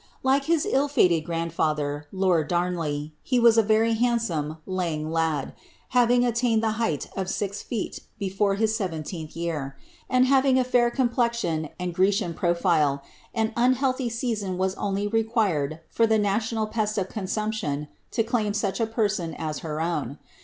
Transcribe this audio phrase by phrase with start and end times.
[0.23, 5.53] Like his ill fiited grandfather, lord Damley, he was a very handsome ^ lang lad,"
[5.89, 9.77] having attained the height of six feet before his seventeenth year;
[10.09, 13.03] and having a ^ir complezioo and Grecian profile,
[13.35, 18.79] an unhealthy season was only required for the national pest of consumption to claim such
[18.79, 20.17] a person as her own.